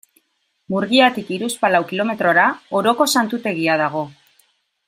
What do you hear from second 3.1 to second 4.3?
Santutegia dago.